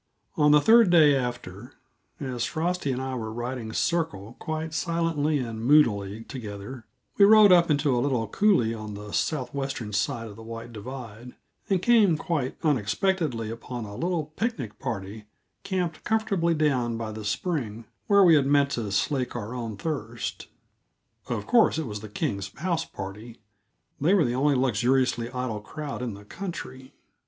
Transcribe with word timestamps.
On 0.35 0.49
the 0.49 0.59
third 0.59 0.89
day 0.89 1.15
after, 1.15 1.73
as 2.19 2.43
Frosty 2.43 2.91
and 2.91 2.99
I 2.99 3.13
were 3.13 3.31
riding 3.31 3.71
circle 3.71 4.35
quite 4.39 4.73
silently 4.73 5.37
and 5.37 5.63
moodily 5.63 6.23
together, 6.23 6.87
we 7.19 7.25
rode 7.25 7.51
up 7.51 7.69
into 7.69 7.95
a 7.95 8.01
little 8.01 8.27
coulée 8.27 8.75
on 8.75 8.95
the 8.95 9.11
southwestern 9.11 9.93
side 9.93 10.27
of 10.27 10.39
White 10.39 10.73
Divide, 10.73 11.35
and 11.69 11.83
came 11.83 12.17
quite 12.17 12.57
unexpectedly 12.63 13.51
upon 13.51 13.85
a 13.85 13.93
little 13.93 14.33
picnic 14.35 14.79
party 14.79 15.25
camped 15.63 16.03
comfortably 16.03 16.55
down 16.55 16.97
by 16.97 17.11
the 17.11 17.23
spring 17.23 17.85
where 18.07 18.23
we 18.23 18.33
had 18.33 18.47
meant 18.47 18.71
to 18.71 18.91
slake 18.91 19.35
our 19.35 19.53
own 19.53 19.77
thirst. 19.77 20.47
Of 21.27 21.45
course, 21.45 21.77
it 21.77 21.85
was 21.85 21.99
the 21.99 22.09
Kings' 22.09 22.51
house 22.57 22.85
party; 22.85 23.37
they 23.99 24.15
were 24.15 24.25
the 24.25 24.33
only 24.33 24.55
luxuriously 24.55 25.29
idle 25.29 25.61
crowd 25.61 26.01
in 26.01 26.15
the 26.15 26.25
country. 26.25 26.93